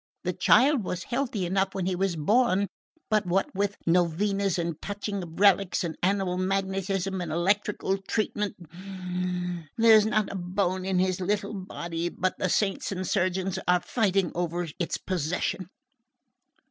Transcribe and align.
The 0.23 0.33
child 0.33 0.83
was 0.83 1.03
healthy 1.03 1.45
enough 1.45 1.75
when 1.75 1.85
he 1.85 1.95
was 1.95 2.15
born; 2.15 2.65
but 3.11 3.27
what 3.27 3.53
with 3.53 3.77
novenas 3.85 4.57
and 4.57 4.81
touching 4.81 5.21
of 5.21 5.39
relics 5.39 5.83
and 5.83 5.95
animal 6.01 6.37
magnetism 6.39 7.21
and 7.21 7.31
electrical 7.31 7.99
treatment, 7.99 8.55
there's 9.77 10.07
not 10.07 10.31
a 10.31 10.35
bone 10.35 10.85
in 10.85 10.97
his 10.97 11.21
little 11.21 11.53
body 11.53 12.09
but 12.09 12.33
the 12.39 12.49
saints 12.49 12.91
and 12.91 13.01
the 13.01 13.05
surgeons 13.05 13.59
are 13.67 13.81
fighting 13.83 14.31
over 14.33 14.65
its 14.79 14.97
possession. 14.97 15.69